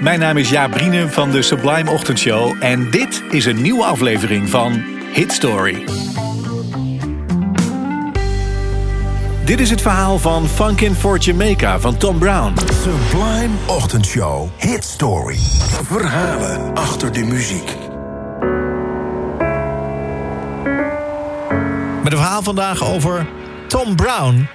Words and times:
Mijn 0.00 0.18
naam 0.20 0.36
is 0.36 0.50
Jaap 0.50 0.70
Brienen 0.70 1.12
van 1.12 1.30
de 1.30 1.42
Sublime 1.42 1.90
Ochtendshow 1.90 2.56
en 2.60 2.90
dit 2.90 3.22
is 3.30 3.44
een 3.44 3.62
nieuwe 3.62 3.84
aflevering 3.84 4.48
van 4.48 4.82
Hit 5.12 5.32
Story. 5.32 5.84
Dit 9.44 9.60
is 9.60 9.70
het 9.70 9.82
verhaal 9.82 10.18
van 10.18 10.46
Funkin' 10.46 10.94
for 10.94 11.18
Jamaica 11.18 11.80
van 11.80 11.96
Tom 11.96 12.18
Brown. 12.18 12.54
Sublime 12.82 13.54
Ochtendshow 13.66 14.48
Hit 14.56 14.84
Story. 14.84 15.38
Verhalen 15.82 16.74
achter 16.74 17.12
de 17.12 17.24
muziek. 17.24 17.76
Met 22.02 22.12
een 22.12 22.18
verhaal 22.18 22.42
vandaag 22.42 22.84
over 22.84 23.26
Tom 23.66 23.96
Brown. 23.96 24.48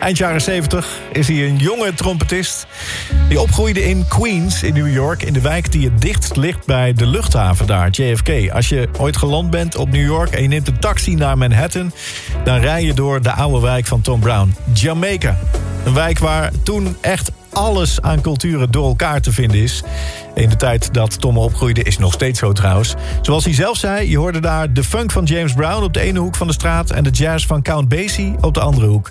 Eind 0.00 0.18
jaren 0.18 0.40
70 0.40 0.98
is 1.12 1.28
hij 1.28 1.48
een 1.48 1.56
jonge 1.56 1.94
trompetist... 1.94 2.66
die 3.28 3.40
opgroeide 3.40 3.88
in 3.88 4.04
Queens 4.08 4.62
in 4.62 4.74
New 4.74 4.92
York... 4.92 5.22
in 5.22 5.32
de 5.32 5.40
wijk 5.40 5.72
die 5.72 5.90
het 5.90 6.00
dichtst 6.00 6.36
ligt 6.36 6.66
bij 6.66 6.92
de 6.92 7.06
luchthaven 7.06 7.66
daar, 7.66 7.90
JFK. 7.90 8.50
Als 8.50 8.68
je 8.68 8.88
ooit 8.98 9.16
geland 9.16 9.50
bent 9.50 9.76
op 9.76 9.90
New 9.90 10.06
York 10.06 10.30
en 10.30 10.42
je 10.42 10.48
neemt 10.48 10.68
een 10.68 10.78
taxi 10.78 11.14
naar 11.14 11.38
Manhattan... 11.38 11.92
dan 12.44 12.58
rij 12.58 12.84
je 12.84 12.94
door 12.94 13.22
de 13.22 13.32
oude 13.32 13.60
wijk 13.60 13.86
van 13.86 14.00
Tom 14.00 14.20
Brown, 14.20 14.54
Jamaica. 14.72 15.38
Een 15.84 15.94
wijk 15.94 16.18
waar 16.18 16.50
toen 16.62 16.96
echt 17.00 17.30
alles 17.52 18.00
aan 18.00 18.20
culturen 18.20 18.70
door 18.70 18.86
elkaar 18.86 19.20
te 19.20 19.32
vinden 19.32 19.62
is. 19.62 19.82
In 20.34 20.48
de 20.48 20.56
tijd 20.56 20.94
dat 20.94 21.20
Tom 21.20 21.38
opgroeide 21.38 21.82
is 21.82 21.98
nog 21.98 22.12
steeds 22.12 22.38
zo 22.38 22.52
trouwens. 22.52 22.94
Zoals 23.22 23.44
hij 23.44 23.54
zelf 23.54 23.76
zei, 23.76 24.10
je 24.10 24.18
hoorde 24.18 24.40
daar 24.40 24.72
de 24.72 24.84
funk 24.84 25.10
van 25.10 25.24
James 25.24 25.52
Brown... 25.52 25.82
op 25.82 25.92
de 25.92 26.00
ene 26.00 26.18
hoek 26.18 26.36
van 26.36 26.46
de 26.46 26.52
straat... 26.52 26.90
en 26.90 27.04
de 27.04 27.10
jazz 27.10 27.46
van 27.46 27.62
Count 27.62 27.88
Basie 27.88 28.34
op 28.40 28.54
de 28.54 28.60
andere 28.60 28.86
hoek. 28.86 29.10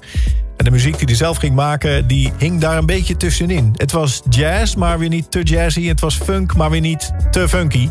En 0.58 0.66
de 0.66 0.72
muziek 0.72 0.98
die 0.98 1.08
hij 1.08 1.16
zelf 1.16 1.38
ging 1.38 1.56
maken, 1.56 2.08
die 2.08 2.32
hing 2.38 2.62
daar 2.62 2.78
een 2.78 2.86
beetje 2.86 3.18
tussenin. 3.18 3.74
Het 3.76 3.92
was 3.92 4.22
jazz, 4.30 4.76
maar 4.76 5.00
weer 5.00 5.10
niet 5.10 5.32
te 5.32 5.44
jazzy. 5.44 5.88
Het 5.88 6.00
was 6.00 6.16
funk, 6.16 6.56
maar 6.56 6.70
weer 6.70 6.82
niet 6.82 7.12
te 7.32 7.50
funky. 7.50 7.90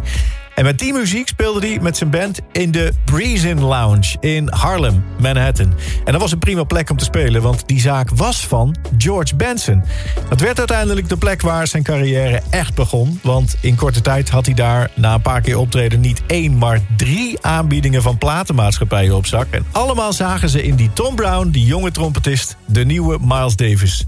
En 0.57 0.65
met 0.65 0.79
die 0.79 0.93
muziek 0.93 1.29
speelde 1.29 1.67
hij 1.67 1.79
met 1.81 1.97
zijn 1.97 2.11
band 2.11 2.41
in 2.53 2.71
de 2.71 2.93
Breezin 3.05 3.61
Lounge 3.61 4.17
in 4.21 4.49
Harlem, 4.51 5.05
Manhattan. 5.21 5.75
En 6.05 6.13
dat 6.13 6.21
was 6.21 6.33
een 6.33 6.39
prima 6.39 6.65
plek 6.65 6.91
om 6.91 6.97
te 6.97 7.05
spelen, 7.05 7.43
want 7.43 7.69
die 7.69 7.81
zaak 7.81 8.11
was 8.15 8.47
van 8.47 8.77
George 8.99 9.37
Benson. 9.37 9.85
Dat 10.29 10.41
werd 10.41 10.59
uiteindelijk 10.59 11.09
de 11.09 11.17
plek 11.17 11.43
waar 11.43 11.67
zijn 11.67 11.83
carrière 11.83 12.43
echt 12.51 12.75
begon. 12.75 13.21
Want 13.23 13.57
in 13.61 13.75
korte 13.75 14.01
tijd 14.01 14.29
had 14.29 14.47
hij 14.47 14.55
daar 14.55 14.91
na 14.95 15.15
een 15.15 15.21
paar 15.21 15.41
keer 15.41 15.59
optreden 15.59 16.01
niet 16.01 16.23
één, 16.27 16.59
maar 16.59 16.81
drie 16.97 17.39
aanbiedingen 17.41 18.03
van 18.03 18.19
platenmaatschappijen 18.19 19.17
op 19.17 19.27
zak. 19.27 19.47
En 19.51 19.67
allemaal 19.73 20.13
zagen 20.13 20.49
ze 20.49 20.63
in 20.63 20.75
die 20.75 20.91
Tom 20.93 21.15
Brown, 21.15 21.49
die 21.49 21.65
jonge 21.65 21.91
trompetist, 21.91 22.57
de 22.67 22.85
nieuwe 22.85 23.19
Miles 23.21 23.57
Davis. 23.57 24.05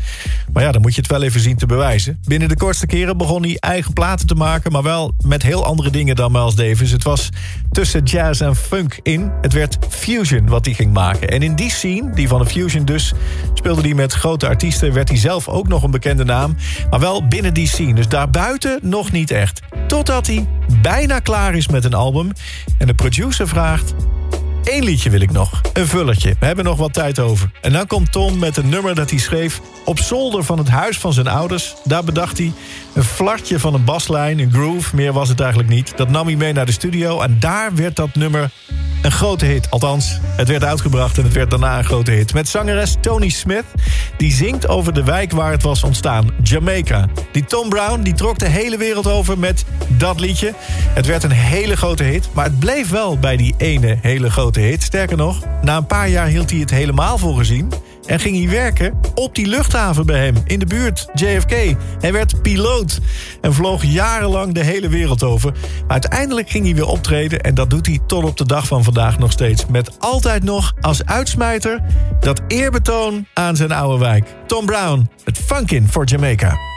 Maar 0.53 0.63
ja, 0.63 0.73
dan 0.73 0.81
moet 0.83 0.95
je 0.95 1.01
het 1.01 1.11
wel 1.11 1.23
even 1.23 1.41
zien 1.41 1.57
te 1.57 1.67
bewijzen. 1.67 2.19
Binnen 2.25 2.49
de 2.49 2.57
kortste 2.57 2.87
keren 2.87 3.17
begon 3.17 3.43
hij 3.43 3.57
eigen 3.59 3.93
platen 3.93 4.27
te 4.27 4.35
maken, 4.35 4.73
maar 4.73 4.83
wel 4.83 5.13
met 5.25 5.43
heel 5.43 5.65
andere 5.65 5.91
dingen 5.91 6.17
dan 6.17 6.33
Miles 6.39 6.55
Davis. 6.55 6.91
Het 6.91 7.03
was 7.03 7.29
tussen 7.71 8.03
jazz 8.03 8.41
en 8.41 8.57
funk 8.57 9.01
in. 9.03 9.31
Het 9.41 9.53
werd 9.53 9.79
fusion 9.89 10.49
wat 10.49 10.65
hij 10.65 10.75
ging 10.75 10.93
maken. 10.93 11.29
En 11.29 11.43
in 11.43 11.55
die 11.55 11.71
scene, 11.71 12.15
die 12.15 12.29
van 12.29 12.39
de 12.39 12.47
fusion 12.47 12.85
dus, 12.85 13.13
speelde 13.55 13.83
hij 13.83 13.95
met 13.95 14.13
grote 14.13 14.47
artiesten. 14.47 14.93
Werd 14.93 15.09
hij 15.09 15.19
zelf 15.19 15.49
ook 15.49 15.69
nog 15.69 15.83
een 15.83 15.91
bekende 15.91 16.25
naam. 16.25 16.57
Maar 16.91 17.01
wel 17.01 17.27
binnen 17.27 17.55
die 17.55 17.69
scene. 17.69 17.95
Dus 17.95 18.09
daarbuiten 18.09 18.79
nog 18.83 19.13
niet 19.13 19.31
echt. 19.31 19.61
Totdat 19.87 20.27
hij 20.27 20.49
bijna 20.83 21.19
klaar 21.19 21.55
is 21.55 21.69
met 21.69 21.85
een 21.85 21.95
album. 21.95 22.33
En 22.79 22.87
de 22.87 22.95
producer 22.95 23.49
vraagt... 23.49 23.95
Eén 24.65 24.85
liedje 24.85 25.11
wil 25.11 25.21
ik 25.21 25.31
nog. 25.31 25.61
Een 25.73 25.87
vullertje. 25.87 26.37
We 26.41 26.47
hebben 26.47 26.65
nog 26.65 26.79
wat 26.79 26.93
tijd 26.93 27.19
over. 27.19 27.51
En 27.61 27.73
dan 27.73 27.87
komt 27.87 28.13
Tom 28.13 28.39
met 28.39 28.57
een 28.57 28.69
nummer 28.69 28.95
dat 28.95 29.11
hij 29.11 29.19
schreef... 29.19 29.61
op 29.85 29.99
zolder 29.99 30.45
van 30.45 30.59
het 30.59 30.69
huis 30.69 30.99
van 30.99 31.13
zijn 31.13 31.29
ouders. 31.29 31.75
Daar 31.85 32.05
bedacht 32.05 32.39
hij 32.39 32.53
een 32.95 33.05
flartje 33.05 33.59
van 33.59 33.75
een 33.75 33.85
baslijn, 33.85 34.39
een 34.39 34.53
groove. 34.53 34.97
Meer 34.97 35.13
was 35.13 35.29
het 35.29 35.41
eigenlijk 35.41 35.71
niet. 35.71 35.93
Dat 35.97 36.09
nam 36.09 36.27
hij 36.27 36.37
mee 36.37 36.53
naar 36.53 36.67
de 36.67 36.73
studio. 36.73 37.21
En 37.21 37.37
daar 37.41 37.75
werd 37.75 37.97
dat 37.97 38.15
nummer 38.15 38.51
een 39.03 39.13
grote 39.13 39.45
hit. 39.45 39.71
Althans, 39.71 40.19
het 40.23 40.49
werd 40.49 40.65
uitgebracht 40.65 41.19
en 41.19 41.25
het 41.25 41.33
werd 41.33 41.51
daarna 41.51 41.79
een 41.79 41.85
grote 41.85 42.11
hit. 42.11 42.35
Met 42.35 42.49
zangeres 42.49 42.97
Tony 43.01 43.29
Smith. 43.29 43.65
Die 44.17 44.33
zingt 44.33 44.69
over 44.69 44.93
de 44.93 45.05
wijk 45.05 45.33
waar 45.33 45.51
het 45.51 45.63
was 45.63 45.83
ontstaan. 45.83 46.31
Jamaica. 46.43 47.09
Die 47.33 47.45
Tom 47.45 47.69
Brown 47.69 48.03
die 48.03 48.15
trok 48.15 48.39
de 48.39 48.49
hele 48.49 48.77
wereld 48.77 49.07
over 49.07 49.39
met 49.39 49.65
dat 49.89 50.21
liedje. 50.21 50.53
Het 50.95 51.07
werd 51.07 51.23
een 51.23 51.31
hele 51.31 51.77
grote 51.77 52.03
hit. 52.03 52.29
Maar 52.33 52.45
het 52.45 52.59
bleef 52.59 52.91
wel 52.91 53.19
bij 53.19 53.37
die 53.37 53.55
ene 53.57 53.99
hele 54.01 54.31
grote 54.31 54.61
hit. 54.61 54.83
Sterker 54.83 55.17
nog, 55.17 55.43
na 55.63 55.77
een 55.77 55.87
paar 55.87 56.09
jaar 56.09 56.27
hield 56.27 56.51
hij 56.51 56.59
het 56.61 56.71
helemaal 56.71 57.19
voor 57.19 57.37
gezien 57.37 57.73
en 58.09 58.21
ging 58.21 58.37
hij 58.37 58.49
werken 58.49 59.01
op 59.15 59.35
die 59.35 59.47
luchthaven 59.47 60.07
bij 60.07 60.25
hem, 60.25 60.35
in 60.45 60.59
de 60.59 60.67
buurt, 60.67 61.09
JFK. 61.15 61.77
Hij 61.99 62.13
werd 62.13 62.43
piloot 62.43 62.99
en 63.41 63.55
vloog 63.55 63.85
jarenlang 63.85 64.55
de 64.55 64.65
hele 64.65 64.89
wereld 64.89 65.23
over. 65.23 65.53
Maar 65.53 65.91
uiteindelijk 65.91 66.51
ging 66.51 66.65
hij 66.65 66.75
weer 66.75 66.87
optreden 66.87 67.41
en 67.41 67.55
dat 67.55 67.71
doet 67.71 67.87
hij 67.87 67.99
tot 68.07 68.25
op 68.25 68.37
de 68.37 68.47
dag 68.47 68.67
van 68.67 68.85
vandaag 68.85 69.19
nog 69.19 69.33
steeds. 69.33 69.67
Met 69.67 70.01
altijd 70.01 70.45
nog 70.45 70.75
als 70.81 71.05
uitsmijter 71.05 71.81
dat 72.21 72.41
eerbetoon 72.49 73.27
aan 73.35 73.57
zijn 73.57 73.73
oude 73.73 73.99
wijk. 73.99 74.35
Tom 74.47 74.67
Brown, 74.67 75.09
het 75.25 75.39
Funkin' 75.39 75.89
for 75.89 76.05
Jamaica. 76.05 76.68